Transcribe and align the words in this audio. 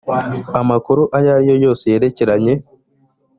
amakuru 0.61 1.01
ayo 1.17 1.29
ari 1.35 1.45
yo 1.51 1.55
yose 1.65 1.83
yerekeranye 1.91 2.53